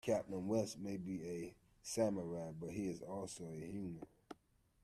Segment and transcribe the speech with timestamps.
[0.01, 4.01] Captain West may be a Samurai, but he is also human.